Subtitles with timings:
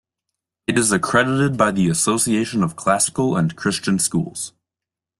[0.65, 4.51] It is accredited by the Association of Classical and Christian Schools.